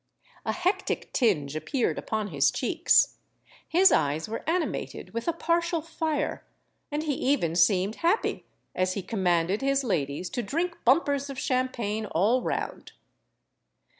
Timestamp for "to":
10.31-10.41